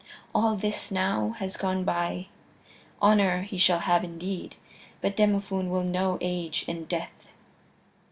All 0.33 0.55
this, 0.55 0.89
now, 0.89 1.35
has 1.37 1.55
gone 1.57 1.83
by. 1.83 2.25
Honor 3.03 3.43
he 3.43 3.59
shall 3.59 3.81
have 3.81 4.03
indeed, 4.03 4.55
but 4.99 5.15
Demophoon 5.15 5.69
will 5.69 5.83
know 5.83 6.17
age 6.21 6.65
and 6.67 6.87
death." 6.89 7.29